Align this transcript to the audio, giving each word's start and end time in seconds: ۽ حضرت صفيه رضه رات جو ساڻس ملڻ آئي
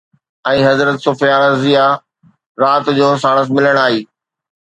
۽ 0.51 0.59
حضرت 0.67 0.97
صفيه 1.05 1.35
رضه 1.43 1.75
رات 2.63 2.85
جو 3.01 3.07
ساڻس 3.25 3.47
ملڻ 3.59 3.75
آئي 3.87 3.99